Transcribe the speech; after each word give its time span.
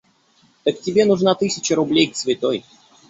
Так 0.63 0.79
тебе 0.81 1.05
нужна 1.05 1.35
тысяча 1.35 1.75
рублей 1.75 2.07
к 2.07 2.15
Святой. 2.15 2.65